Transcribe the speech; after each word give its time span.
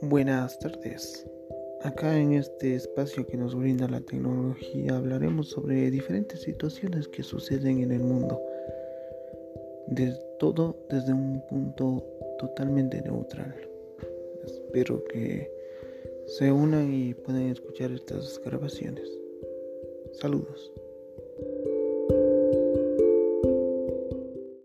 Buenas 0.00 0.56
tardes. 0.60 1.26
Acá 1.82 2.16
en 2.16 2.34
este 2.34 2.76
espacio 2.76 3.26
que 3.26 3.36
nos 3.36 3.56
brinda 3.56 3.88
la 3.88 4.00
tecnología 4.00 4.96
hablaremos 4.96 5.48
sobre 5.48 5.90
diferentes 5.90 6.42
situaciones 6.42 7.08
que 7.08 7.24
suceden 7.24 7.82
en 7.82 7.90
el 7.90 8.00
mundo. 8.00 8.40
De 9.88 10.16
todo 10.38 10.76
desde 10.88 11.12
un 11.12 11.42
punto 11.48 12.04
totalmente 12.38 13.02
neutral. 13.02 13.54
Espero 14.44 15.02
que 15.04 15.50
se 16.26 16.52
unan 16.52 16.94
y 16.94 17.14
puedan 17.14 17.50
escuchar 17.50 17.90
estas 17.90 18.40
grabaciones. 18.44 19.10
Saludos. 20.12 20.72